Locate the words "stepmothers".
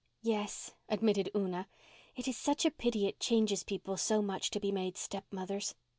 4.97-5.75